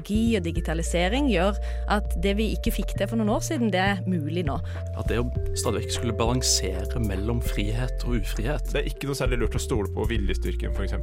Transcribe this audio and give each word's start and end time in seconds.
teknologi 0.00 0.36
og 0.36 0.44
digitalisering 0.44 1.28
gjør 1.30 1.56
at 1.90 2.14
det 2.22 2.36
vi 2.38 2.50
ikke 2.54 2.72
fikk 2.72 2.96
til 2.96 3.08
for 3.08 3.16
noen 3.20 3.30
år 3.36 3.40
siden, 3.44 3.70
det 3.72 3.80
er 3.80 4.00
mulig 4.06 4.44
nå. 4.46 4.58
At 4.96 5.08
det 5.08 5.20
å 5.20 5.26
stadig 5.54 5.84
vekk 5.84 5.92
skulle 5.92 6.16
balansere 6.16 7.00
mellom 7.00 7.40
frihet 7.40 8.04
og 8.06 8.20
ufrihet 8.20 8.72
Det 8.72 8.80
er 8.80 8.86
ikke 8.88 9.06
noe 9.08 9.16
særlig 9.18 9.38
lurt 9.42 9.56
å 9.56 9.60
stole 9.60 9.88
på 9.92 10.06
viljestyrken, 10.10 10.72
f.eks. 10.72 10.94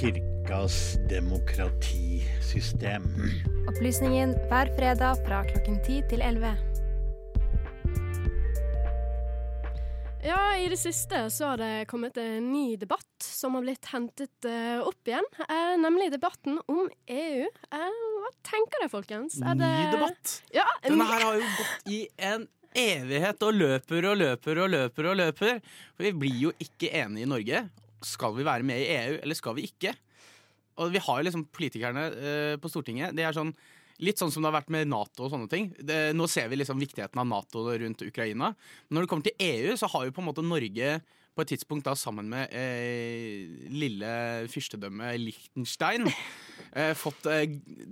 Kirkas 0.00 0.98
demokratisystem. 1.10 3.06
Opplysningen 3.70 4.34
hver 4.50 4.72
fredag 4.76 5.22
fra 5.26 5.44
klokken 5.46 5.78
10 5.84 6.08
til 6.10 6.20
11. 6.22 6.56
Ja, 10.20 10.56
i 10.56 10.66
det 10.68 10.76
siste 10.76 11.30
så 11.32 11.54
har 11.54 11.56
det 11.56 11.86
kommet 11.88 12.18
en 12.20 12.50
ny 12.52 12.76
debatt 12.76 13.24
som 13.24 13.54
har 13.56 13.64
blitt 13.64 13.86
hentet 13.88 14.44
eh, 14.44 14.76
opp 14.84 15.08
igjen. 15.08 15.24
eh, 15.46 15.76
nemlig 15.80 16.10
debatten 16.12 16.58
om 16.68 16.90
EU. 17.08 17.46
Hva 18.30 18.46
tenker 18.46 18.78
dere, 18.78 18.90
folkens? 18.92 19.36
Er 19.42 19.58
det... 19.58 19.68
Ny 19.68 19.86
debatt. 19.96 20.34
Ja, 20.54 20.66
en 20.84 20.94
Denne 20.94 21.06
her 21.10 21.24
har 21.26 21.38
jo 21.40 21.48
gått 21.58 21.90
i 21.90 22.00
en 22.30 22.46
evighet 22.78 23.42
og 23.42 23.56
løper 23.56 24.06
og 24.12 24.20
løper 24.20 24.60
og 24.62 24.70
løper 24.70 25.08
og 25.10 25.18
løper. 25.18 25.58
For 25.96 26.06
vi 26.06 26.12
blir 26.22 26.38
jo 26.44 26.52
ikke 26.62 26.92
enige 27.02 27.26
i 27.26 27.30
Norge. 27.30 27.64
Skal 28.06 28.36
vi 28.36 28.46
være 28.46 28.66
med 28.66 28.78
i 28.78 28.88
EU, 28.94 29.18
eller 29.18 29.38
skal 29.38 29.58
vi 29.58 29.66
ikke? 29.66 29.96
Og 30.80 30.94
vi 30.94 31.02
har 31.02 31.18
jo 31.18 31.26
liksom 31.26 31.44
politikerne 31.52 32.06
uh, 32.14 32.54
på 32.62 32.70
Stortinget. 32.70 33.16
Det 33.16 33.26
er 33.26 33.36
sånn 33.36 33.54
Litt 34.00 34.16
sånn 34.16 34.30
som 34.32 34.40
det 34.40 34.48
har 34.48 34.54
vært 34.54 34.70
med 34.72 34.88
Nato 34.88 35.26
og 35.26 35.28
sånne 35.28 35.44
ting. 35.52 35.66
Det, 35.76 36.14
nå 36.16 36.24
ser 36.32 36.46
vi 36.48 36.56
liksom 36.56 36.78
viktigheten 36.80 37.20
av 37.20 37.26
Nato 37.28 37.66
rundt 37.68 38.00
Ukraina. 38.06 38.46
Men 38.88 38.96
når 38.96 39.04
det 39.04 39.10
kommer 39.10 39.26
til 39.26 39.42
EU, 39.44 39.74
så 39.76 39.90
har 39.92 40.06
jo 40.06 40.14
på 40.16 40.22
en 40.22 40.28
måte 40.30 40.40
Norge 40.40 40.94
på 41.36 41.44
et 41.44 41.50
tidspunkt 41.52 41.84
da 41.84 41.92
sammen 41.92 42.30
med 42.32 42.48
eh, 42.56 43.44
lille 43.68 44.14
fyrstedømmet 44.48 45.20
Liechtenstein 45.20 46.08
eh, 46.72 46.94
fått 46.98 47.26
eh, 47.30 47.44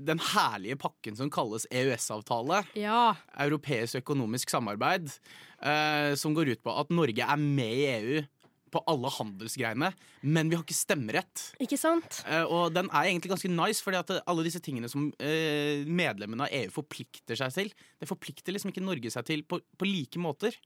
den 0.09 0.23
herlige 0.33 0.79
pakken 0.81 1.19
som 1.19 1.31
kalles 1.33 1.67
EØS-avtale. 1.71 2.63
Ja. 2.79 3.15
Europeisk 3.45 4.01
økonomisk 4.03 4.51
samarbeid. 4.53 5.11
Eh, 5.59 6.15
som 6.19 6.35
går 6.37 6.55
ut 6.55 6.65
på 6.65 6.75
at 6.75 6.91
Norge 6.95 7.25
er 7.25 7.41
med 7.43 7.79
i 7.79 7.87
EU 7.99 8.27
på 8.73 8.83
alle 8.91 9.11
handelsgreiene, 9.13 9.91
men 10.29 10.51
vi 10.51 10.57
har 10.57 10.65
ikke 10.65 10.77
stemmerett. 10.77 11.45
Ikke 11.63 11.79
sant? 11.81 12.21
Eh, 12.29 12.45
og 12.45 12.75
den 12.77 12.91
er 12.93 13.09
egentlig 13.09 13.33
ganske 13.33 13.51
nice, 13.53 13.83
fordi 13.85 14.01
at 14.01 14.13
alle 14.29 14.45
disse 14.47 14.61
tingene 14.65 14.91
som 14.93 15.09
eh, 15.25 15.87
medlemmene 15.89 16.47
av 16.47 16.57
EU 16.61 16.75
forplikter 16.75 17.39
seg 17.39 17.55
til, 17.57 17.73
det 17.99 18.11
forplikter 18.11 18.55
liksom 18.55 18.73
ikke 18.73 18.85
Norge 18.85 19.13
seg 19.15 19.27
til 19.29 19.45
på, 19.49 19.61
på 19.79 19.89
like 19.89 20.23
måter. 20.23 20.57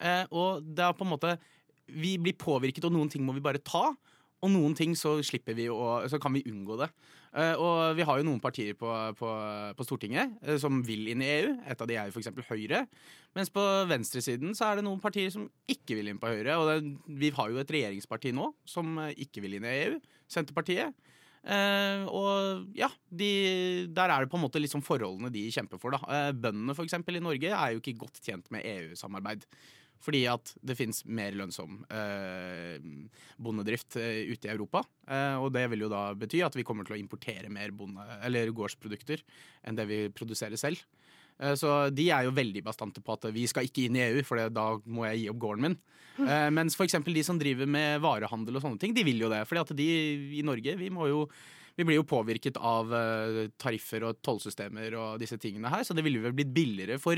Eh, 0.00 0.24
og 0.32 0.64
det 0.64 0.86
er 0.86 0.96
på 0.96 1.04
en 1.06 1.12
måte 1.12 1.36
Vi 1.92 2.16
blir 2.18 2.34
påvirket, 2.38 2.84
og 2.86 2.94
noen 2.94 3.10
ting 3.12 3.24
må 3.26 3.34
vi 3.36 3.42
bare 3.44 3.60
ta. 3.60 3.90
Og 4.42 4.50
noen 4.50 4.72
ting 4.74 4.96
så 4.98 5.14
slipper 5.22 5.54
vi 5.54 5.68
å, 5.70 6.02
så 6.10 6.18
kan 6.22 6.34
vi 6.34 6.42
unngå 6.50 6.76
det. 6.80 6.88
Eh, 7.38 7.54
og 7.54 7.94
vi 7.96 8.04
har 8.04 8.18
jo 8.18 8.26
noen 8.26 8.40
partier 8.42 8.74
på, 8.76 8.88
på, 9.16 9.28
på 9.78 9.86
Stortinget 9.86 10.34
eh, 10.42 10.58
som 10.60 10.82
vil 10.84 11.06
inn 11.12 11.22
i 11.22 11.30
EU. 11.36 11.52
Et 11.70 11.84
av 11.84 11.88
de 11.88 11.96
er 11.96 12.10
jo 12.10 12.18
f.eks. 12.18 12.42
Høyre. 12.50 12.82
Mens 13.38 13.52
på 13.54 13.62
venstresiden 13.88 14.56
så 14.58 14.68
er 14.68 14.80
det 14.80 14.86
noen 14.88 15.00
partier 15.00 15.30
som 15.32 15.46
ikke 15.70 15.96
vil 16.00 16.10
inn 16.10 16.20
på 16.20 16.32
Høyre. 16.32 16.58
Og 16.58 16.68
det, 16.72 16.76
vi 17.22 17.30
har 17.36 17.54
jo 17.54 17.62
et 17.62 17.72
regjeringsparti 17.78 18.34
nå 18.34 18.50
som 18.68 18.98
eh, 19.06 19.14
ikke 19.24 19.44
vil 19.46 19.60
inn 19.60 19.68
i 19.68 19.78
EU. 19.86 19.96
Senterpartiet. 20.32 20.98
Uh, 21.42 22.06
og 22.06 22.68
ja, 22.78 22.86
de, 23.10 23.28
der 23.90 24.12
er 24.14 24.22
det 24.22 24.30
på 24.30 24.38
en 24.38 24.44
måte 24.44 24.60
liksom 24.62 24.84
forholdene 24.86 25.30
de 25.34 25.48
kjemper 25.50 25.80
for. 25.82 25.94
Da. 25.94 25.98
Uh, 26.06 26.30
bøndene 26.38 26.76
for 26.78 26.86
eksempel, 26.86 27.18
i 27.18 27.22
Norge 27.24 27.50
er 27.50 27.72
jo 27.74 27.80
ikke 27.82 27.98
godt 28.04 28.20
tjent 28.22 28.46
med 28.54 28.62
EU-samarbeid. 28.62 29.42
Fordi 30.02 30.24
at 30.30 30.52
det 30.66 30.74
fins 30.78 31.04
mer 31.06 31.34
lønnsom 31.38 31.82
eh, 31.92 32.82
bondedrift 33.42 33.96
eh, 34.00 34.24
ute 34.32 34.48
i 34.48 34.52
Europa. 34.52 34.82
Eh, 35.06 35.36
og 35.38 35.52
det 35.54 35.68
vil 35.70 35.84
jo 35.84 35.92
da 35.92 36.08
bety 36.18 36.42
at 36.42 36.58
vi 36.58 36.64
kommer 36.66 36.88
til 36.88 36.96
å 36.96 37.00
importere 37.00 37.52
mer 37.52 37.74
bonde, 37.76 38.02
eller 38.26 38.50
gårdsprodukter 38.56 39.22
enn 39.62 39.78
det 39.78 39.86
vi 39.90 40.00
produserer 40.10 40.58
selv. 40.58 40.82
Eh, 41.38 41.54
Så 41.58 41.70
de 41.94 42.08
er 42.10 42.26
jo 42.26 42.34
veldig 42.34 42.64
bastante 42.66 43.04
på 43.04 43.14
at 43.14 43.30
vi 43.34 43.46
skal 43.50 43.70
ikke 43.70 43.86
inn 43.86 44.00
i 44.00 44.04
EU, 44.08 44.26
for 44.26 44.42
da 44.50 44.68
må 44.84 45.06
jeg 45.12 45.22
gi 45.22 45.32
opp 45.32 45.42
gården 45.46 45.68
min. 45.68 45.80
Eh, 46.26 46.50
Mens 46.50 46.76
eksempel 46.88 47.14
de 47.14 47.22
som 47.26 47.38
driver 47.38 47.70
med 47.70 48.02
varehandel 48.02 48.58
og 48.58 48.66
sånne 48.66 48.82
ting, 48.82 48.94
de 48.94 49.06
vil 49.06 49.22
jo 49.22 49.30
det. 49.32 49.44
Fordi 49.46 49.62
at 49.62 49.74
de 49.78 49.90
i 50.40 50.46
Norge, 50.46 50.78
vi 50.78 50.90
jo 50.90 51.26
vi 51.72 51.86
blir 51.88 51.96
jo 51.96 52.04
påvirket 52.04 52.58
av 52.60 52.90
tariffer 53.56 54.04
og 54.04 54.18
tollsystemer 54.20 54.92
og 54.92 55.22
disse 55.22 55.38
tingene 55.40 55.70
her, 55.72 55.86
så 55.88 55.94
det 55.96 56.02
ville 56.04 56.20
jo 56.20 56.32
blitt 56.36 56.50
billigere 56.52 56.98
for 57.00 57.16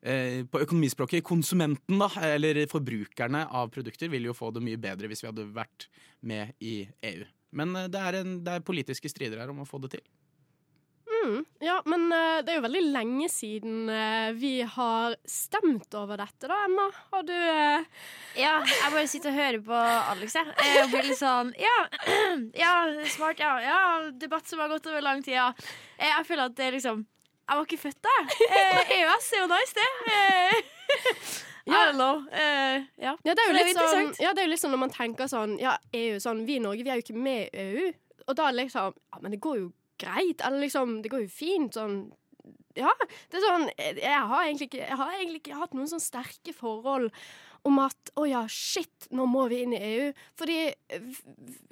på 0.00 0.60
økonomispråket 0.62 1.24
konsumenten, 1.26 1.98
da, 2.00 2.10
eller 2.28 2.60
forbrukerne 2.70 3.46
av 3.48 3.70
produkter, 3.74 4.10
ville 4.12 4.30
jo 4.30 4.36
få 4.36 4.52
det 4.54 4.62
mye 4.64 4.80
bedre 4.80 5.10
hvis 5.10 5.24
vi 5.24 5.30
hadde 5.30 5.48
vært 5.56 5.88
med 6.26 6.52
i 6.60 6.78
EU. 7.10 7.24
Men 7.56 7.76
eh, 7.76 7.90
det 7.92 8.04
er, 8.04 8.20
en, 8.22 8.38
det 8.44 8.58
er 8.58 8.66
politiske 8.66 9.10
strider 9.10 9.42
her 9.42 9.52
om 9.52 9.64
å 9.64 9.68
få 9.68 9.80
det 9.84 9.96
til. 9.96 10.06
Mm, 11.06 11.44
ja, 11.62 11.76
men 11.86 12.04
eh, 12.12 12.40
det 12.44 12.52
er 12.52 12.58
jo 12.58 12.64
veldig 12.66 12.82
lenge 12.94 13.28
siden 13.32 13.88
eh, 13.90 14.28
vi 14.36 14.52
har 14.66 15.16
stemt 15.26 15.94
over 15.98 16.20
dette, 16.20 16.50
da, 16.50 16.58
Emma. 16.66 16.86
Har 17.14 17.26
du 17.26 17.34
eh, 17.34 18.06
Ja, 18.38 18.58
jeg 18.66 18.92
bare 18.92 19.08
sitter 19.10 19.32
og 19.32 19.40
hører 19.40 19.60
på 19.70 19.80
Alex, 20.12 20.36
jeg. 20.38 20.54
Jeg 20.76 20.92
blir 20.92 21.10
litt 21.10 21.20
sånn 21.22 21.52
Ja, 21.62 21.76
ja 22.64 22.72
smart, 23.14 23.42
ja. 23.42 23.56
ja. 23.64 23.82
Debatt 24.18 24.50
som 24.50 24.62
har 24.62 24.70
gått 24.74 24.86
over 24.90 25.02
lang 25.06 25.24
tid, 25.26 25.38
ja. 25.38 25.50
Eh, 25.96 26.10
Jeg 26.10 26.26
føler 26.28 26.50
at 26.50 26.58
det 26.58 26.68
er 26.68 26.78
liksom 26.78 27.06
Jeg 27.46 27.56
var 27.60 27.64
ikke 27.66 27.78
født 27.78 28.00
da. 28.02 28.14
Eh, 28.46 28.90
EØS 28.98 29.28
er 29.32 29.40
jo 29.42 29.46
nice, 29.50 29.74
det. 29.76 29.88
Eh, 30.12 30.56
I 31.66 31.70
don't 31.74 31.98
know. 31.98 32.20
Eh, 32.30 32.84
ja. 33.02 33.12
Ja, 33.26 33.34
det 33.34 33.42
er 33.42 33.48
jo 33.50 33.54
litt 33.56 33.78
sånn, 33.78 34.10
ja, 34.22 34.32
det 34.34 34.42
er 34.42 34.46
jo 34.48 34.52
litt 34.52 34.62
sånn 34.62 34.74
når 34.74 34.82
man 34.84 34.92
tenker 34.94 35.30
sånn 35.30 35.56
Ja, 35.58 35.72
EU 35.98 36.18
sånn 36.22 36.44
Vi 36.46 36.56
i 36.58 36.62
Norge, 36.62 36.84
vi 36.86 36.90
er 36.92 37.00
jo 37.00 37.06
ikke 37.06 37.18
med 37.18 37.48
i 37.50 37.64
EU. 37.64 37.88
Og 38.28 38.36
da 38.38 38.46
er 38.48 38.54
det 38.54 38.60
liksom 38.64 38.94
Ja, 38.94 39.18
men 39.24 39.34
det 39.34 39.40
går 39.42 39.58
jo 39.64 39.72
greit. 39.98 40.44
Eller 40.46 40.62
liksom 40.66 41.00
Det 41.02 41.10
går 41.10 41.24
jo 41.26 41.32
fint. 41.32 41.74
Sånn 41.78 41.96
Ja. 42.78 42.92
Det 43.30 43.40
er 43.40 43.46
sånn 43.48 43.66
Jeg 43.78 44.22
har 44.30 44.44
egentlig 44.46 44.68
ikke, 44.70 44.84
jeg 44.86 45.00
har 45.00 45.10
egentlig 45.16 45.40
ikke 45.42 45.58
hatt 45.62 45.74
noen 45.74 45.90
sånn 45.90 46.02
sterke 46.06 46.54
forhold 46.54 47.10
om 47.66 47.80
at 47.82 48.12
å 48.14 48.28
ja, 48.30 48.44
shit, 48.46 49.08
nå 49.10 49.24
må 49.26 49.48
vi 49.50 49.64
inn 49.64 49.72
i 49.74 49.80
EU. 49.82 50.10
Fordi 50.38 50.58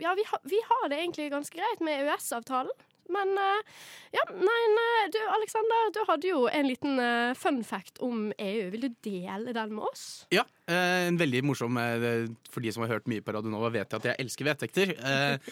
ja, 0.03 0.15
vi, 0.19 0.25
har- 0.27 0.41
vi 0.43 0.59
har 0.67 0.89
det 0.91 0.99
egentlig 1.05 1.29
ganske 1.31 1.55
greit 1.55 1.85
med 1.87 2.01
EØS-avtalen. 2.03 2.73
Men 3.13 3.35
eh, 3.39 3.73
ja, 4.15 4.25
nei, 4.33 4.61
nei, 4.75 5.09
du 5.13 5.21
Aleksander, 5.37 5.91
du 5.95 6.01
hadde 6.09 6.31
jo 6.31 6.45
en 6.49 6.69
liten 6.69 7.01
eh, 7.03 7.35
fun 7.39 7.63
fact 7.67 8.01
om 8.05 8.31
EU. 8.39 8.71
Vil 8.75 8.87
du 8.87 8.95
dele 9.05 9.55
den 9.57 9.75
med 9.77 9.85
oss? 9.91 10.05
Ja, 10.35 10.47
en 10.71 11.19
veldig 11.21 11.43
morsom 11.45 11.77
eh, 11.77 12.25
For 12.53 12.65
de 12.65 12.73
som 12.73 12.85
har 12.85 12.95
hørt 12.95 13.09
mye 13.11 13.23
på 13.25 13.35
Radio 13.35 13.53
Nova, 13.53 13.69
vet 13.75 13.91
jeg 13.91 14.01
at 14.01 14.09
jeg 14.09 14.25
elsker 14.25 14.49
vedtekter. 14.49 14.93
Eh, 14.97 15.51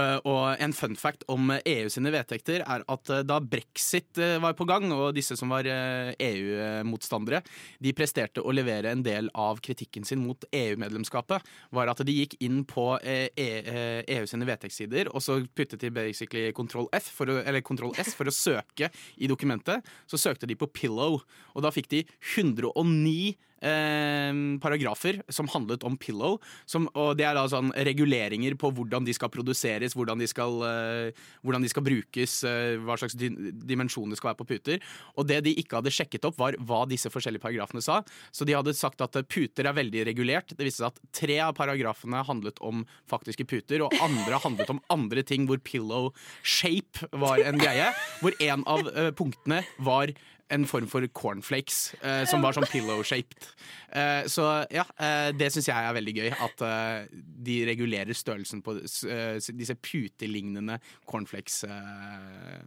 eh, 0.00 0.16
og 0.24 0.62
en 0.62 0.74
fun 0.76 0.96
fact 0.96 1.26
om 1.32 1.52
EU 1.58 1.90
sine 1.92 2.12
vedtekter 2.14 2.64
er 2.64 2.84
at 2.88 3.12
eh, 3.12 3.24
da 3.26 3.40
brexit 3.40 4.20
eh, 4.22 4.38
var 4.42 4.56
på 4.56 4.66
gang, 4.68 4.88
og 4.94 5.12
disse 5.16 5.36
som 5.36 5.52
var 5.52 5.68
eh, 5.68 6.14
EU-motstandere, 6.30 7.42
de 7.84 7.94
presterte 7.96 8.40
å 8.44 8.54
levere 8.56 8.94
en 8.94 9.04
del 9.04 9.28
av 9.36 9.60
kritikken 9.64 10.06
sin 10.08 10.22
mot 10.24 10.46
EU-medlemskapet, 10.50 11.44
var 11.74 11.92
at 11.92 12.04
de 12.06 12.16
gikk 12.22 12.38
inn 12.44 12.62
på 12.68 12.94
eh, 13.02 13.26
E- 13.34 13.64
eh, 13.64 14.00
EU 14.16 14.26
sine 14.28 14.46
vedtektssider, 14.48 15.10
og 15.12 15.22
så 15.24 15.40
puttet 15.56 15.82
de 15.84 15.92
basically 15.94 16.48
kontroll 16.56 16.88
F, 16.96 17.10
for 17.18 17.30
å, 17.30 17.40
eller 17.44 17.64
kontroll 17.64 17.94
S, 18.00 18.14
for 18.16 18.30
å 18.30 18.34
søke 18.34 18.90
i 19.16 19.28
dokumentet. 19.30 19.84
Så 20.10 20.20
søkte 20.20 20.48
de 20.48 20.56
på 20.58 20.70
pillow, 20.72 21.20
og 21.52 21.64
da 21.64 21.72
fikk 21.74 21.90
de 21.92 22.04
109 22.36 23.34
eh, 23.64 24.30
paragrafer 24.62 25.20
som 25.32 25.48
handlet 25.52 25.84
om 25.86 25.96
pillow. 26.00 26.38
Som, 26.68 26.88
og 26.94 27.16
det 27.18 27.26
er 27.28 27.38
da 27.38 27.46
sånn 27.50 27.72
reguleringer 27.88 28.56
på 28.60 28.70
hvordan 28.74 29.06
de 29.06 29.14
skal 29.16 29.32
produseres, 29.32 29.96
hvordan 29.96 30.20
de 30.20 30.28
skal, 30.30 30.60
eh, 30.68 31.24
hvordan 31.44 31.64
de 31.64 31.72
skal 31.72 31.86
brukes, 31.86 32.36
eh, 32.48 32.76
hva 32.84 32.98
slags 33.00 33.16
di 33.18 33.30
dimensjon 33.64 34.10
det 34.12 34.20
skal 34.20 34.32
være 34.32 34.40
på 34.42 34.48
puter. 34.52 34.84
Og 35.16 35.28
det 35.28 35.42
de 35.46 35.54
ikke 35.60 35.80
hadde 35.80 35.94
sjekket 35.94 36.28
opp, 36.28 36.38
var 36.40 36.58
hva 36.60 36.84
disse 36.90 37.10
forskjellige 37.12 37.44
paragrafene 37.44 37.82
sa. 37.84 38.02
Så 38.34 38.46
de 38.46 38.56
hadde 38.56 38.76
sagt 38.76 39.02
at 39.04 39.16
eh, 39.16 39.26
puter 39.26 39.68
er 39.68 39.76
veldig 39.76 40.06
regulert. 40.10 40.54
Det 40.54 40.66
viste 40.66 40.84
seg 40.84 40.92
at 40.92 41.02
tre 41.14 41.40
av 41.44 41.56
paragrafene 41.58 42.24
handlet 42.26 42.60
om 42.64 42.84
faktiske 43.10 43.46
puter, 43.48 43.84
og 43.84 43.94
andre 44.04 44.40
handlet 44.42 44.70
om 44.74 44.82
andre 44.92 45.24
ting 45.26 45.48
hvor 45.48 45.60
pillow 45.64 46.12
shape 46.42 47.08
var 47.12 47.42
en 47.42 47.60
greie. 47.60 47.90
Hvor 48.20 48.36
en 48.44 48.64
av 48.70 48.88
eh, 48.92 49.10
punktene 49.16 49.62
var 49.84 50.12
en 50.52 50.66
form 50.68 50.86
for 50.90 51.06
cornflakes, 51.08 51.94
eh, 52.02 52.24
som 52.28 52.44
var 52.44 52.56
sånn 52.56 52.68
pillow-shaped. 52.68 53.48
Eh, 53.96 54.26
så 54.30 54.48
ja, 54.74 54.84
eh, 55.00 55.30
det 55.36 55.50
syns 55.54 55.70
jeg 55.70 55.76
er 55.76 55.96
veldig 55.96 56.14
gøy. 56.18 56.30
At 56.46 56.64
eh, 56.68 57.06
de 57.48 57.58
regulerer 57.70 58.16
størrelsen 58.16 58.62
på 58.64 58.76
eh, 58.80 59.38
disse 59.56 59.76
putelignende 59.80 60.78
cornflakes 61.10 61.62
eh, 61.68 62.60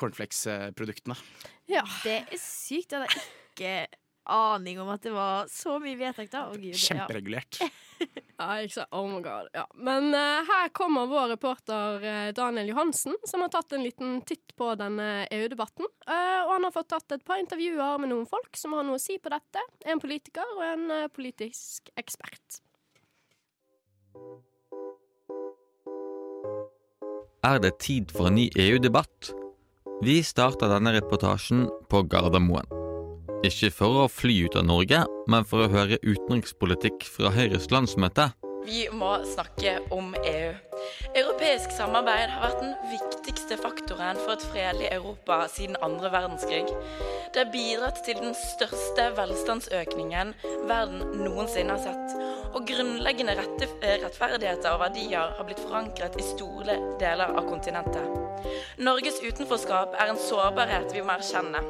cornflakes-produktene. 0.00 1.18
Ja. 1.68 1.82
Det 2.04 2.20
er 2.22 2.40
sykt. 2.40 2.94
Jeg 2.94 3.02
hadde 3.02 3.20
ikke 3.20 3.99
aning 4.30 4.80
om 4.82 4.88
at 4.92 5.04
det 5.04 5.12
var 5.14 5.48
så 5.52 5.78
mye 5.82 5.98
vedtekter. 5.98 6.50
Oh, 6.50 6.56
Gud, 6.56 6.72
ja. 6.72 6.82
Kjemperegulert. 6.88 7.62
Ja, 8.40 8.54
ikke? 8.64 8.86
Oh 8.96 9.04
my 9.04 9.18
god. 9.20 9.50
Ja. 9.52 9.66
Men 9.76 10.14
uh, 10.14 10.46
her 10.48 10.70
kommer 10.72 11.04
vår 11.10 11.34
reporter 11.34 12.00
eh, 12.00 12.30
Daniel 12.32 12.70
Johansen, 12.72 13.12
som 13.28 13.44
har 13.44 13.50
tatt 13.52 13.74
en 13.76 13.84
liten 13.84 14.22
titt 14.24 14.54
på 14.56 14.70
denne 14.80 15.26
EU-debatten. 15.28 15.84
Uh, 16.08 16.40
og 16.46 16.54
han 16.54 16.64
har 16.64 16.72
fått 16.72 16.88
tatt 16.94 17.18
et 17.18 17.26
par 17.28 17.42
intervjuer 17.42 18.00
med 18.00 18.08
noen 18.14 18.24
folk 18.30 18.56
som 18.56 18.72
har 18.78 18.88
noe 18.88 18.96
å 18.96 19.02
si 19.02 19.18
på 19.20 19.28
dette. 19.28 19.66
En 19.84 20.00
politiker 20.00 20.56
og 20.56 20.64
en 20.64 20.88
uh, 20.88 21.10
politisk 21.12 21.92
ekspert. 22.00 22.62
Er 27.44 27.60
det 27.60 27.76
tid 27.84 28.16
for 28.16 28.32
en 28.32 28.40
ny 28.40 28.48
EU-debatt? 28.56 29.34
Vi 30.00 30.22
starter 30.24 30.72
denne 30.72 30.96
reportasjen 30.96 31.66
på 31.92 32.06
Gardermoen. 32.08 32.79
Ikke 33.40 33.70
for 33.72 34.02
å 34.02 34.08
fly 34.12 34.34
ut 34.44 34.56
av 34.60 34.66
Norge, 34.68 34.98
men 35.32 35.46
for 35.48 35.64
å 35.64 35.70
høre 35.72 35.96
utenrikspolitikk 36.04 37.06
fra 37.08 37.30
Høyres 37.32 37.70
landsmøte. 37.72 38.26
Vi 38.66 38.82
må 38.92 39.14
snakke 39.24 39.78
om 39.96 40.10
EU. 40.18 40.50
Europeisk 41.16 41.72
samarbeid 41.72 42.28
har 42.28 42.42
vært 42.44 42.60
den 42.60 42.74
viktigste 42.90 43.56
faktoren 43.62 44.20
for 44.20 44.34
et 44.34 44.44
fredelig 44.52 44.90
Europa 44.92 45.38
siden 45.48 45.80
andre 45.80 46.12
verdenskrig. 46.12 46.68
Det 47.32 47.40
har 47.40 47.52
bidratt 47.54 48.02
til 48.04 48.20
den 48.20 48.36
største 48.36 49.08
velstandsøkningen 49.16 50.34
verden 50.68 51.24
noensinne 51.24 51.78
har 51.78 51.84
sett. 51.86 52.16
Og 52.52 52.68
grunnleggende 52.68 53.38
rettferdigheter 53.40 54.74
og 54.74 54.84
verdier 54.84 55.32
har 55.38 55.48
blitt 55.48 55.64
forankret 55.64 56.20
i 56.20 56.28
store 56.28 56.76
deler 57.00 57.32
av 57.32 57.48
kontinentet. 57.48 58.04
Norges 58.84 59.22
utenforskap 59.24 59.96
er 59.96 60.12
en 60.12 60.20
sårbarhet 60.28 60.92
vi 60.92 61.00
må 61.00 61.16
erkjenne. 61.16 61.64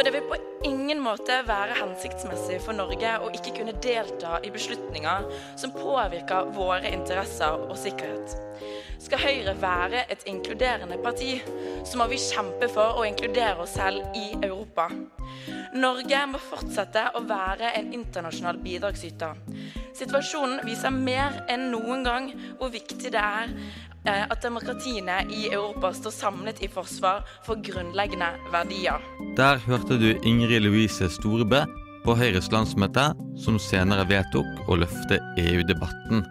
For 0.00 0.04
det 0.04 0.14
vil 0.14 0.28
på 0.30 0.36
ingen 0.64 1.02
måte 1.04 1.34
være 1.44 1.74
hensiktsmessig 1.76 2.54
for 2.64 2.72
Norge 2.72 3.10
å 3.20 3.26
ikke 3.36 3.52
kunne 3.58 3.74
delta 3.84 4.38
i 4.40 4.48
beslutninger 4.54 5.26
som 5.60 5.74
påvirker 5.74 6.48
våre 6.56 6.88
interesser 6.88 7.66
og 7.66 7.76
sikkerhet. 7.76 8.32
Skal 8.96 9.20
Høyre 9.20 9.52
være 9.60 10.06
et 10.08 10.24
inkluderende 10.32 10.96
parti, 11.04 11.34
så 11.84 12.00
må 12.00 12.06
vi 12.08 12.16
kjempe 12.16 12.70
for 12.72 12.96
å 12.96 13.04
inkludere 13.10 13.60
oss 13.66 13.76
selv 13.76 14.16
i 14.16 14.30
Europa. 14.38 14.88
Norge 15.76 16.24
må 16.32 16.40
fortsette 16.48 17.04
å 17.20 17.22
være 17.28 17.74
en 17.76 17.92
internasjonal 18.00 18.56
bidragsyter. 18.64 19.36
Situasjonen 20.00 20.64
viser 20.64 20.96
mer 20.96 21.42
enn 21.52 21.68
noen 21.74 22.08
gang 22.08 22.32
hvor 22.56 22.72
viktig 22.72 23.12
det 23.12 23.20
er 23.20 23.52
at 24.04 24.42
demokratiene 24.42 25.20
i 25.28 25.48
Europa 25.52 25.92
står 25.94 26.10
samlet 26.10 26.62
i 26.64 26.68
forsvar 26.68 27.24
for 27.46 27.60
grunnleggende 27.60 28.30
verdier. 28.52 29.00
Der 29.36 29.60
hørte 29.66 29.98
du 30.00 30.14
Ingrid 30.24 30.64
Louise 30.64 31.10
Storebø 31.10 31.64
på 32.04 32.16
Høyres 32.16 32.48
landsmøte, 32.52 33.10
som 33.36 33.58
senere 33.60 34.06
vedtok 34.08 34.68
å 34.68 34.78
løfte 34.80 35.20
EU-debatten. 35.40 36.24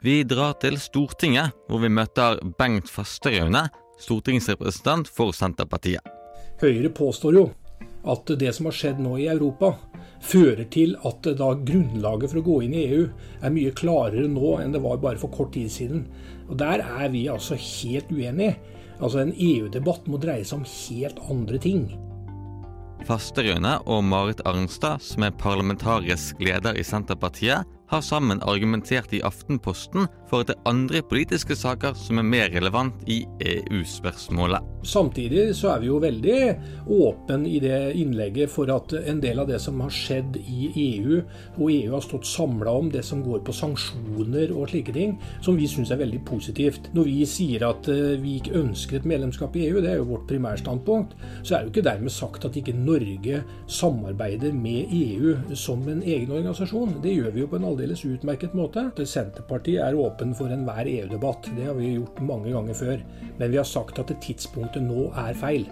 Vi 0.00 0.22
drar 0.24 0.54
til 0.62 0.78
Stortinget, 0.80 1.52
hvor 1.68 1.82
vi 1.82 1.90
møter 1.92 2.38
Bengt 2.58 2.88
Fasteraune, 2.88 3.66
stortingsrepresentant 4.00 5.10
for 5.12 5.34
Senterpartiet. 5.36 6.00
Høyre 6.62 6.88
påstår 6.94 7.36
jo 7.36 7.48
at 8.08 8.32
det 8.40 8.54
som 8.56 8.70
har 8.70 8.76
skjedd 8.76 9.00
nå 9.02 9.18
i 9.20 9.28
Europa, 9.28 9.74
fører 10.20 10.66
til 10.72 10.96
at 11.06 11.24
da 11.38 11.48
grunnlaget 11.54 12.32
for 12.32 12.40
å 12.40 12.46
gå 12.46 12.58
inn 12.66 12.76
i 12.76 12.84
EU 12.92 13.06
er 13.40 13.54
mye 13.54 13.72
klarere 13.76 14.28
nå 14.28 14.58
enn 14.60 14.74
det 14.74 14.82
var 14.84 15.00
bare 15.02 15.20
for 15.20 15.32
kort 15.32 15.54
tid 15.56 15.72
siden. 15.72 16.04
Og 16.48 16.58
Der 16.60 16.84
er 16.84 17.08
vi 17.08 17.28
altså 17.28 17.56
helt 17.56 18.12
uenige. 18.12 18.58
Altså 19.00 19.22
En 19.24 19.32
EU-debatt 19.32 20.06
må 20.08 20.20
dreie 20.20 20.44
seg 20.44 20.60
om 20.60 20.68
helt 20.68 21.20
andre 21.30 21.58
ting. 21.58 21.84
Fasterøyne 23.08 23.78
og 23.88 24.02
Marit 24.04 24.42
Arnstad, 24.44 25.00
som 25.00 25.24
er 25.24 25.36
parlamentarisk 25.40 26.40
leder 26.42 26.76
i 26.76 26.84
Senterpartiet, 26.84 27.64
har 27.90 28.02
sammen 28.04 28.42
argumentert 28.44 29.14
i 29.16 29.22
Aftenposten 29.24 30.04
for 30.30 30.44
at 30.44 30.50
det 30.52 30.56
er 30.58 30.70
andre 30.70 31.02
politiske 31.06 31.56
saker 31.58 31.96
som 31.98 32.20
er 32.20 32.26
mer 32.26 32.50
relevant 32.54 33.02
i 33.10 33.22
EU-spørsmålet. 33.40 34.66
Samtidig 34.86 35.50
så 35.58 35.74
er 35.74 35.82
vi 35.82 35.90
jo 35.90 35.98
veldig 36.00 36.38
åpen 36.96 37.44
i 37.48 37.58
det 37.60 37.92
innlegget 38.00 38.52
for 38.52 38.70
at 38.72 38.94
en 39.00 39.20
del 39.20 39.42
av 39.42 39.50
det 39.50 39.58
som 39.60 39.80
har 39.84 39.92
skjedd 39.92 40.38
i 40.40 40.70
EU, 40.86 41.20
og 41.58 41.66
EU 41.66 41.92
har 41.92 42.04
stått 42.04 42.28
samla 42.28 42.72
om 42.80 42.88
det 42.92 43.02
som 43.06 43.24
går 43.24 43.42
på 43.44 43.54
sanksjoner 43.56 44.54
og 44.54 44.70
slike 44.70 44.94
ting, 44.96 45.16
som 45.44 45.58
vi 45.58 45.68
syns 45.68 45.92
er 45.92 46.00
veldig 46.00 46.22
positivt. 46.28 46.88
Når 46.96 47.10
vi 47.10 47.18
sier 47.28 47.66
at 47.68 47.90
eh, 47.92 48.16
vi 48.22 48.38
ikke 48.40 48.56
ønsker 48.62 49.00
et 49.00 49.08
medlemskap 49.08 49.56
i 49.58 49.66
EU, 49.68 49.82
det 49.82 49.92
er 49.92 50.00
jo 50.00 50.08
vårt 50.14 50.28
primærstandpunkt, 50.30 51.16
så 51.42 51.56
er 51.56 51.66
jo 51.66 51.74
ikke 51.74 51.86
dermed 51.90 52.14
sagt 52.14 52.46
at 52.48 52.56
ikke 52.56 52.76
Norge 52.76 53.42
samarbeider 53.70 54.54
med 54.56 54.94
EU 54.96 55.36
som 55.58 55.84
en 55.90 56.02
egen 56.02 56.32
organisasjon. 56.32 56.98
Det 57.04 57.14
gjør 57.18 57.34
vi 57.34 57.44
jo 57.44 57.50
på 57.50 57.60
en 57.60 57.68
aldeles 57.68 58.06
utmerket 58.08 58.56
måte. 58.56 58.88
Senterpartiet 59.10 59.82
er 59.84 59.98
åpen 59.98 60.19
for 60.36 60.52
enhver 60.52 60.88
EU-debatt. 60.88 61.48
Det 61.56 61.66
har 61.66 61.76
vi 61.78 61.94
gjort 61.96 62.20
mange 62.22 62.52
ganger 62.52 62.74
før. 62.74 63.04
Men 63.38 63.50
vi 63.50 63.56
har 63.56 63.68
sagt 63.68 63.98
at 63.98 64.12
tidspunktet 64.22 64.84
nå 64.84 65.08
er 65.16 65.34
feil. 65.34 65.66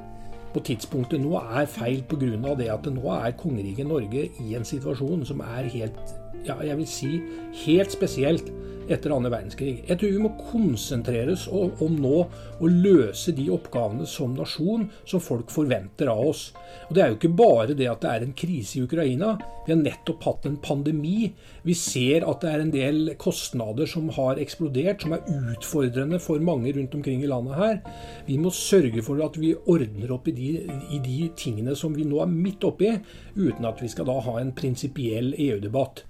Og 0.54 0.64
tidspunktet 0.64 1.20
nå 1.20 1.36
er 1.38 1.68
feil 1.68 2.02
pga. 2.08 2.54
det 2.56 2.70
at 2.72 2.86
nå 2.88 3.04
er 3.12 3.36
kongeriket 3.36 3.86
Norge 3.86 4.30
i 4.40 4.54
en 4.56 4.64
situasjon 4.64 5.24
som 5.28 5.40
er 5.40 5.68
helt, 5.68 6.14
ja, 6.46 6.56
jeg 6.64 6.76
vil 6.76 6.86
si, 6.86 7.20
helt 7.66 7.92
spesielt 7.92 8.48
etter 8.88 9.12
andre 9.14 9.30
verdenskrig. 9.32 9.84
Jeg 9.88 10.00
tror 10.00 10.12
vi 10.14 10.22
må 10.22 10.30
konsentrere 10.50 11.34
oss 11.34 11.46
om 11.52 11.98
nå 12.00 12.16
å 12.58 12.70
løse 12.70 13.34
de 13.36 13.48
oppgavene 13.52 14.06
som 14.08 14.34
nasjon 14.36 14.88
som 15.08 15.22
folk 15.22 15.52
forventer 15.52 16.10
av 16.12 16.24
oss. 16.30 16.48
Og 16.88 16.94
Det 16.96 17.02
er 17.02 17.12
jo 17.12 17.18
ikke 17.18 17.36
bare 17.38 17.76
det 17.76 17.88
at 17.90 18.02
det 18.02 18.10
er 18.10 18.26
en 18.26 18.34
krise 18.36 18.78
i 18.78 18.84
Ukraina. 18.86 19.36
Vi 19.66 19.74
har 19.74 19.80
nettopp 19.80 20.24
hatt 20.24 20.48
en 20.48 20.56
pandemi. 20.64 21.32
Vi 21.62 21.74
ser 21.76 22.26
at 22.28 22.42
det 22.42 22.52
er 22.52 22.64
en 22.64 22.74
del 22.74 23.14
kostnader 23.20 23.88
som 23.90 24.08
har 24.16 24.40
eksplodert, 24.40 25.04
som 25.04 25.16
er 25.16 25.26
utfordrende 25.52 26.20
for 26.22 26.40
mange 26.40 26.72
rundt 26.76 26.96
omkring 26.96 27.22
i 27.22 27.30
landet 27.30 27.58
her. 27.60 27.80
Vi 28.26 28.38
må 28.40 28.52
sørge 28.54 29.04
for 29.04 29.20
at 29.24 29.36
vi 29.40 29.54
ordner 29.68 30.14
opp 30.16 30.28
i 30.28 30.36
de, 30.36 30.52
i 30.94 31.02
de 31.04 31.18
tingene 31.36 31.76
som 31.76 31.94
vi 31.96 32.08
nå 32.08 32.22
er 32.24 32.32
midt 32.32 32.64
oppi, 32.64 32.94
uten 33.36 33.68
at 33.68 33.82
vi 33.84 33.92
skal 33.92 34.08
da 34.08 34.18
ha 34.24 34.38
en 34.40 34.54
prinsipiell 34.56 35.34
EU-debatt. 35.36 36.06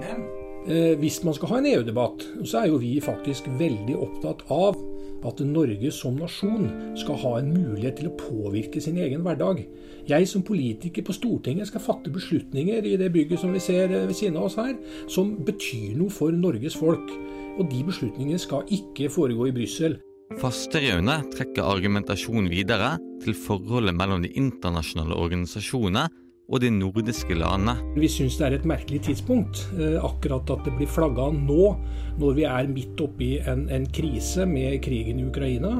Men 0.00 0.26
hvis 0.66 1.20
man 1.22 1.34
skal 1.36 1.50
ha 1.52 1.58
en 1.60 1.68
EU-debatt, 1.70 2.24
så 2.42 2.62
er 2.62 2.70
jo 2.72 2.80
vi 2.82 2.96
faktisk 3.02 3.46
veldig 3.60 3.94
opptatt 4.02 4.42
av 4.50 4.78
at 5.26 5.40
Norge 5.46 5.90
som 5.94 6.16
nasjon 6.20 6.66
skal 6.98 7.18
ha 7.22 7.32
en 7.40 7.52
mulighet 7.54 8.00
til 8.00 8.10
å 8.10 8.16
påvirke 8.18 8.82
sin 8.82 8.98
egen 9.00 9.24
hverdag. 9.26 9.62
Jeg 10.06 10.28
som 10.30 10.44
politiker 10.46 11.06
på 11.06 11.14
Stortinget 11.16 11.70
skal 11.70 11.82
fatte 11.82 12.12
beslutninger 12.14 12.86
i 12.86 12.96
det 13.00 13.10
bygget 13.14 13.42
som 13.42 13.54
vi 13.54 13.62
ser 13.62 13.90
eh, 13.90 14.06
ved 14.06 14.14
siden 14.18 14.38
av 14.38 14.48
oss 14.50 14.58
her, 14.60 14.76
som 15.10 15.34
betyr 15.46 15.96
noe 15.98 16.12
for 16.14 16.34
Norges 16.34 16.76
folk. 16.78 17.10
Og 17.56 17.66
de 17.72 17.80
beslutningene 17.86 18.38
skal 18.38 18.68
ikke 18.72 19.10
foregå 19.12 19.48
i 19.48 19.56
Brussel. 19.56 19.96
Fasteraune 20.42 21.20
trekker 21.32 21.64
argumentasjonen 21.64 22.50
videre 22.50 22.96
til 23.22 23.36
forholdet 23.38 23.94
mellom 23.96 24.24
de 24.24 24.32
internasjonale 24.36 25.16
organisasjonene 25.16 26.08
og 26.46 26.62
de 26.62 26.70
nordiske 26.70 27.34
landene. 27.34 27.74
Vi 27.98 28.08
syns 28.10 28.36
det 28.38 28.46
er 28.46 28.56
et 28.56 28.68
merkelig 28.68 29.00
tidspunkt, 29.08 29.64
eh, 29.78 29.96
akkurat 29.98 30.50
at 30.54 30.66
det 30.66 30.76
blir 30.78 30.90
flagga 30.90 31.28
nå, 31.34 31.72
når 32.20 32.36
vi 32.38 32.46
er 32.48 32.70
midt 32.70 33.00
oppi 33.02 33.32
en, 33.50 33.66
en 33.72 33.86
krise 33.90 34.46
med 34.48 34.78
krigen 34.84 35.20
i 35.20 35.26
Ukraina. 35.26 35.74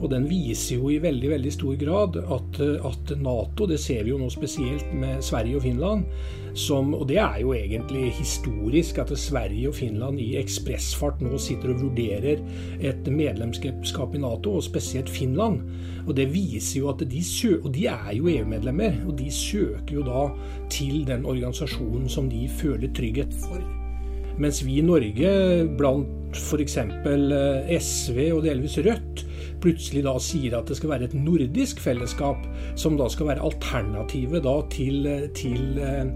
Og 0.00 0.08
den 0.12 0.26
viser 0.30 0.80
jo 0.80 0.90
i 0.90 1.02
veldig 1.02 1.34
veldig 1.36 1.52
stor 1.52 1.76
grad 1.80 2.16
at, 2.22 2.60
at 2.60 3.14
Nato, 3.20 3.68
det 3.68 3.78
ser 3.82 4.06
vi 4.06 4.14
jo 4.14 4.20
nå 4.22 4.30
spesielt 4.32 4.88
med 4.96 5.22
Sverige 5.24 5.60
og 5.60 5.66
Finland, 5.68 6.08
som, 6.56 6.94
og 6.96 7.04
det 7.10 7.18
er 7.20 7.40
jo 7.42 7.52
egentlig 7.52 8.10
historisk 8.16 8.98
at 9.02 9.12
Sverige 9.20 9.68
og 9.70 9.76
Finland 9.76 10.20
i 10.22 10.30
ekspressfart 10.40 11.20
nå 11.24 11.36
sitter 11.42 11.74
og 11.74 11.82
vurderer 11.84 12.40
et 12.80 13.10
medlemskap 13.12 14.16
i 14.16 14.22
Nato, 14.22 14.56
og 14.56 14.64
spesielt 14.64 15.12
Finland. 15.12 15.60
Og 16.06 16.14
det 16.16 16.30
viser 16.32 16.80
jo 16.80 16.90
at 16.94 17.04
de, 17.04 17.22
og 17.60 17.70
de 17.74 17.86
er 17.92 18.12
jo 18.16 18.30
EU-medlemmer, 18.32 19.02
og 19.06 19.18
de 19.20 19.30
søker 19.32 19.98
jo 19.98 20.06
da 20.06 20.28
til 20.72 21.04
den 21.08 21.26
organisasjonen 21.28 22.08
som 22.08 22.30
de 22.32 22.46
føler 22.48 22.92
trygghet 22.96 23.34
for. 23.44 23.60
Mens 24.40 24.60
vi 24.64 24.78
i 24.78 24.84
Norge, 24.84 25.30
blant 25.78 26.36
f.eks. 26.36 26.76
Eh, 26.76 27.76
SV 27.80 28.18
og 28.34 28.42
delvis 28.44 28.76
Rødt, 28.84 29.24
plutselig 29.62 30.04
da 30.06 30.16
sier 30.22 30.56
at 30.58 30.68
det 30.70 30.78
skal 30.78 30.92
være 30.94 31.08
et 31.08 31.16
nordisk 31.16 31.80
fellesskap, 31.82 32.46
som 32.78 32.98
da 32.98 33.08
skal 33.12 33.32
være 33.32 33.44
alternativet 33.46 34.44
da 34.46 34.56
til, 34.72 35.06
eh, 35.10 35.26
til 35.36 35.80
eh, 35.82 36.06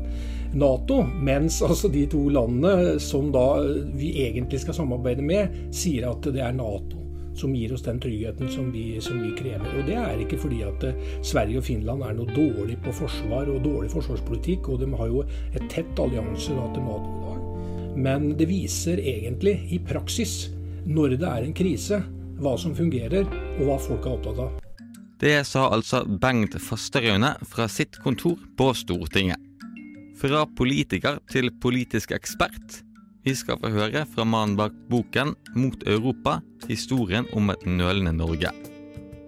Nato. 0.54 1.02
Mens 1.22 1.60
altså 1.62 1.90
de 1.92 2.06
to 2.10 2.26
landene 2.28 2.98
som 3.02 3.30
da 3.34 3.46
vi 3.94 4.16
egentlig 4.26 4.62
skal 4.64 4.80
samarbeide 4.80 5.24
med, 5.24 5.60
sier 5.74 6.10
at 6.10 6.26
det 6.30 6.42
er 6.44 6.56
Nato 6.56 7.00
som 7.40 7.54
gir 7.54 7.72
oss 7.72 7.84
den 7.86 8.00
tryggheten 8.00 8.50
som 8.52 8.72
vi, 8.72 9.00
som 9.00 9.22
vi, 9.22 9.30
krever. 9.38 9.70
Og 9.78 9.86
Det 9.86 9.96
er 9.96 10.20
ikke 10.20 10.38
fordi 10.40 10.60
at 10.66 10.84
Sverige 11.24 11.62
og 11.62 11.64
Finland 11.64 12.04
er 12.04 12.16
noe 12.18 12.28
dårlig 12.36 12.76
på 12.84 12.92
forsvar 12.92 13.48
og 13.48 13.62
dårlig 13.64 13.90
forsvarspolitikk, 13.94 14.68
og 14.68 14.82
de 14.82 14.90
har 14.98 15.12
jo 15.12 15.24
et 15.54 15.68
tett 15.72 16.02
allianse 16.02 16.52
da 16.56 16.66
til 16.74 16.86
Nato 16.88 17.14
i 17.14 17.22
dag. 17.24 17.96
Men 18.00 18.32
det 18.38 18.48
viser 18.50 19.00
egentlig 19.02 19.56
i 19.72 19.80
praksis, 19.82 20.50
når 20.86 21.16
det 21.20 21.28
er 21.28 21.46
en 21.46 21.56
krise, 21.56 22.02
hva 22.40 22.56
som 22.58 22.74
fungerer, 22.76 23.28
og 23.58 23.62
hva 23.68 23.78
folk 23.80 24.06
er 24.06 24.16
opptatt 24.16 24.42
av. 24.46 24.58
Det 25.20 25.36
sa 25.44 25.66
altså 25.68 26.06
Bengt 26.08 26.56
Fasteraune 26.64 27.34
fra 27.48 27.66
sitt 27.68 27.98
kontor 28.00 28.38
på 28.56 28.70
Stortinget. 28.76 29.36
Fra 30.20 30.46
politiker 30.56 31.20
til 31.32 31.52
politisk 31.60 32.14
ekspert. 32.16 32.80
Vi 33.24 33.34
skal 33.36 33.60
få 33.60 33.68
høre 33.74 34.06
fra 34.08 34.24
mannen 34.24 34.56
bak 34.56 34.72
boken 34.88 35.34
'Mot 35.54 35.84
Europa 35.84 36.40
historien 36.68 37.28
om 37.36 37.50
et 37.52 37.66
nølende 37.66 38.16
Norge'. 38.16 38.52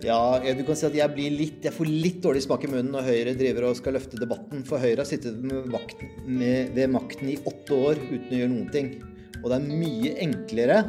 Ja, 0.03 0.41
du 0.41 0.65
kan 0.65 0.75
si 0.75 0.87
at 0.89 0.97
jeg, 0.97 1.31
litt, 1.31 1.61
jeg, 1.63 1.73
får 1.77 1.87
litt 1.87 2.23
dårlig 2.25 2.43
smak 2.43 2.65
i 2.65 2.73
munnen 2.73 2.91
når 2.91 3.07
Høyre 3.07 3.35
driver 3.39 3.69
og 3.69 3.77
skal 3.77 3.95
løfte 3.95 4.19
debatten. 4.19 4.65
For 4.67 4.83
Høyre 4.83 5.05
har 5.05 5.07
sittet 5.07 5.37
med 5.45 5.69
makten, 5.71 6.09
med, 6.27 6.73
ved 6.75 6.91
makten 6.91 7.29
i 7.31 7.39
åtte 7.39 7.77
år 7.77 8.01
uten 8.09 8.33
å 8.33 8.41
gjøre 8.41 8.51
noen 8.51 8.73
ting. 8.73 8.91
Og 9.43 9.53
det 9.53 9.61
er 9.61 9.69
mye 9.69 10.17
enklere 10.25 10.81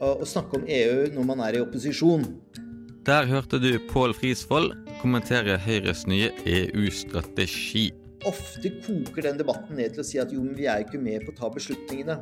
å, 0.00 0.24
snakke 0.26 0.60
om 0.60 0.66
EU 0.68 1.06
når 1.14 1.28
man 1.28 1.42
er 1.46 1.58
i 1.58 1.62
opposisjon. 1.64 2.26
Der 3.06 3.28
hørte 3.30 3.60
du 3.62 3.70
Pål 3.90 4.16
Frisvold, 4.18 4.72
kommentere 5.00 5.58
Høyres 5.62 6.06
nye 6.10 6.32
EU-strategi. 6.42 7.92
Ofte 8.26 8.72
koker 8.82 9.28
den 9.28 9.38
debatten 9.38 9.78
ned 9.78 9.94
til 9.94 10.02
å 10.02 10.06
si 10.08 10.18
at 10.18 10.32
jo, 10.34 10.42
men 10.42 10.56
vi 10.58 10.66
er 10.66 10.82
ikke 10.82 10.98
med 10.98 11.22
på 11.22 11.30
å 11.30 11.38
ta 11.38 11.50
beslutningene. 11.52 12.18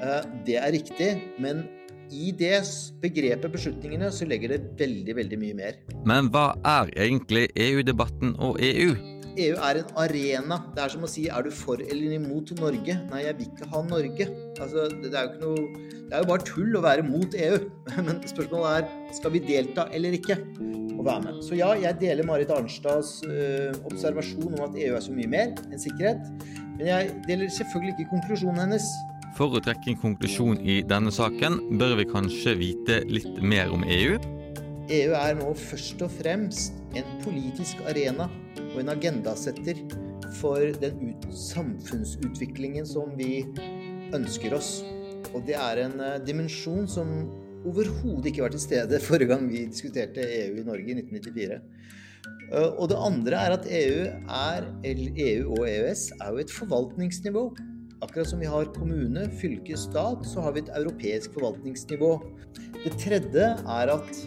Eh, 0.00 0.22
Det 0.46 0.56
er 0.56 0.72
riktig, 0.72 1.10
men 1.38 1.66
i 2.08 2.32
det 2.32 2.62
begrepet 3.02 3.52
beslutningene 3.52 4.08
så 4.14 4.24
legger 4.24 4.54
det 4.54 4.62
veldig, 4.80 5.14
veldig 5.18 5.38
mye 5.42 5.58
mer. 5.58 5.78
Men 6.08 6.30
hva 6.32 6.54
er 6.64 6.88
egentlig 6.96 7.50
EU-debatten 7.52 8.32
og 8.40 8.56
E 8.64 8.72
EU? 8.86 9.17
EU 9.38 9.54
er 9.54 9.80
en 9.80 9.92
arena. 10.02 10.58
Det 10.74 10.82
er 10.82 10.92
som 10.94 11.04
å 11.06 11.10
si 11.10 11.26
er 11.30 11.46
du 11.46 11.52
for 11.54 11.80
eller 11.82 12.16
imot 12.16 12.50
Norge? 12.58 12.96
Nei, 13.12 13.22
jeg 13.24 13.38
vil 13.38 13.50
ikke 13.52 13.68
ha 13.72 13.82
Norge. 13.86 14.28
Altså, 14.58 14.88
det 15.02 15.12
er 15.12 15.28
jo 15.28 15.32
ikke 15.32 15.44
noe 15.44 15.86
Det 16.08 16.16
er 16.16 16.22
jo 16.24 16.28
bare 16.30 16.46
tull 16.48 16.78
å 16.78 16.84
være 16.84 17.04
mot 17.06 17.34
EU. 17.36 17.58
Men 18.06 18.22
spørsmålet 18.26 18.78
er 18.80 19.16
skal 19.18 19.34
vi 19.34 19.44
delta 19.44 19.88
eller 19.94 20.16
ikke 20.18 20.38
og 20.98 21.04
være 21.06 21.20
med. 21.28 21.42
Så 21.46 21.58
ja, 21.58 21.68
jeg 21.78 21.98
deler 22.00 22.26
Marit 22.26 22.50
Arnstads 22.50 23.20
øh, 23.28 23.76
observasjon 23.86 24.56
om 24.56 24.64
at 24.66 24.78
EU 24.82 24.96
er 24.96 25.04
så 25.04 25.14
mye 25.14 25.30
mer 25.30 25.52
enn 25.68 25.78
sikkerhet. 25.78 26.24
Men 26.78 26.90
jeg 26.90 27.12
deler 27.28 27.52
selvfølgelig 27.54 27.94
ikke 27.94 28.10
konklusjonen 28.16 28.64
hennes. 28.66 28.88
For 29.38 29.54
å 29.54 29.62
trekke 29.62 29.92
en 29.92 30.00
konklusjon 30.00 30.58
i 30.66 30.80
denne 30.88 31.12
saken, 31.14 31.60
bør 31.78 31.94
vi 32.00 32.08
kanskje 32.10 32.56
vite 32.58 33.02
litt 33.06 33.38
mer 33.44 33.70
om 33.70 33.86
EU? 33.86 34.18
EU 34.88 35.12
er 35.14 35.34
nå 35.36 35.52
først 35.60 36.00
og 36.02 36.10
fremst 36.16 36.78
en 36.96 37.08
politisk 37.22 37.82
arena 37.90 38.26
og 38.78 38.84
en 38.84 38.94
agendasetter 38.94 39.80
for 40.38 40.62
den 40.78 41.10
ut 41.10 41.24
samfunnsutviklingen 41.34 42.86
som 42.86 43.10
vi 43.18 43.42
ønsker 44.14 44.54
oss. 44.54 44.84
Og 45.34 45.42
det 45.48 45.56
er 45.58 45.82
en 45.82 45.96
uh, 45.98 46.18
dimensjon 46.22 46.86
som 46.90 47.10
overhodet 47.66 48.30
ikke 48.30 48.44
var 48.44 48.54
til 48.54 48.62
stede 48.62 49.00
forrige 49.08 49.32
gang 49.32 49.48
vi 49.50 49.66
diskuterte 49.66 50.22
EU 50.22 50.60
i 50.60 50.66
Norge 50.68 50.94
i 50.94 50.98
1994. 51.00 51.58
Uh, 52.52 52.70
Og 52.78 52.86
det 52.92 53.00
andre 53.08 53.42
er 53.48 53.56
at 53.56 53.66
EU, 53.80 54.06
er, 54.38 54.70
EU 54.86 55.58
og 55.58 55.66
EØS 55.66 56.06
er 56.20 56.30
jo 56.30 56.44
et 56.44 56.54
forvaltningsnivå. 56.54 57.44
Akkurat 57.98 58.30
som 58.30 58.38
vi 58.38 58.46
har 58.46 58.70
kommune, 58.76 59.26
fylke, 59.40 59.74
stat, 59.74 60.22
så 60.22 60.44
har 60.44 60.54
vi 60.54 60.62
et 60.62 60.74
europeisk 60.78 61.34
forvaltningsnivå. 61.34 62.12
Det 62.84 62.94
tredje 63.02 63.48
er 63.58 63.90
at 63.98 64.26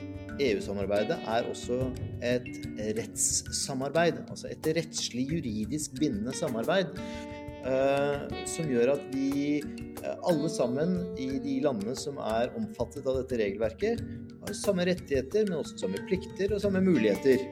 EU-samarbeidet 0.49 1.17
er 1.29 1.47
også 1.49 1.77
et 2.25 2.49
rettssamarbeid. 2.97 4.23
Altså 4.29 4.49
et 4.51 4.71
rettslig, 4.77 5.27
juridisk 5.35 5.99
bindende 5.99 6.35
samarbeid. 6.37 6.97
eh, 7.61 8.45
som 8.49 8.69
gjør 8.69 8.95
at 8.95 9.03
vi 9.13 9.59
eh, 9.61 10.15
alle 10.29 10.49
sammen 10.49 10.95
i 11.21 11.27
de 11.43 11.59
landene 11.61 11.93
som 11.97 12.17
er 12.17 12.49
omfattet 12.57 13.05
av 13.05 13.19
dette 13.19 13.37
regelverket, 13.37 14.01
har 14.41 14.57
samme 14.57 14.87
rettigheter, 14.89 15.45
men 15.45 15.59
også 15.59 15.77
samme 15.83 16.01
plikter 16.09 16.55
og 16.55 16.63
samme 16.63 16.81
muligheter. 16.81 17.45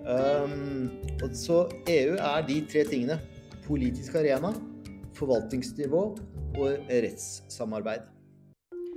Um, 0.00 0.88
så 1.36 1.64
EU 1.90 2.14
er 2.14 2.46
de 2.46 2.60
tre 2.70 2.86
tingene. 2.88 3.18
Politisk 3.66 4.16
arena, 4.22 4.54
forvaltningsnivå 5.18 6.04
og 6.58 6.88
rettssamarbeid. 6.90 8.19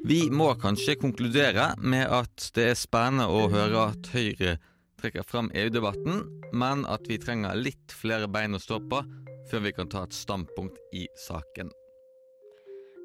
Vi 0.05 0.25
må 0.29 0.49
kanskje 0.59 0.97
konkludere 0.99 1.69
med 1.79 2.09
at 2.11 2.49
det 2.57 2.65
er 2.73 2.75
spennende 2.75 3.29
å 3.31 3.45
høre 3.47 3.85
at 3.93 4.09
Høyre 4.11 4.57
trekker 4.99 5.23
fram 5.23 5.47
EU-debatten, 5.55 6.25
men 6.51 6.83
at 6.91 7.07
vi 7.07 7.15
trenger 7.23 7.55
litt 7.55 7.95
flere 7.95 8.27
bein 8.27 8.57
å 8.57 8.59
stå 8.59 8.81
på 8.91 8.99
før 9.47 9.63
vi 9.63 9.71
kan 9.77 9.87
ta 9.87 10.03
et 10.03 10.17
standpunkt 10.17 10.75
i 10.91 11.05
saken. 11.23 11.71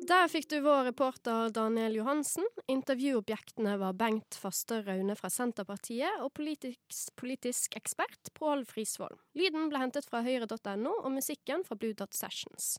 Der 0.09 0.27
fikk 0.33 0.49
du 0.51 0.57
vår 0.65 0.89
reporter 0.89 1.51
Daniel 1.55 2.01
Johansen. 2.01 2.47
Intervjuobjektene 2.67 3.77
var 3.79 3.95
Bengt 3.99 4.35
Faster 4.41 4.83
Raune 4.87 5.15
fra 5.19 5.31
Senterpartiet 5.31 6.23
og 6.25 6.33
politisk, 6.35 7.13
politisk 7.21 7.77
ekspert 7.79 8.31
Pål 8.39 8.65
Frisvold. 8.67 9.19
Lyden 9.39 9.69
ble 9.71 9.83
hentet 9.85 10.09
fra 10.09 10.25
høyre.no 10.27 10.95
og 11.03 11.13
musikken 11.13 11.63
fra 11.67 11.79
Blue 11.79 11.95
Dot 11.99 12.17
Sessions. 12.17 12.79